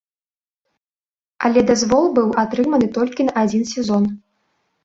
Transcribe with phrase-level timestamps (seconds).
[1.49, 4.03] Але дазвол быў атрыманы толькі на адзін сезон.